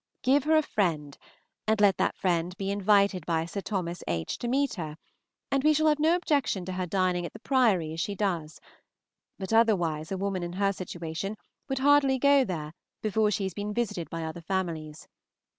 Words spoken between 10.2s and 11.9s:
in her situation would